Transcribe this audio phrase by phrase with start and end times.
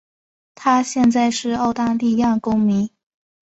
[0.55, 2.89] 她现在是澳大利亚公民。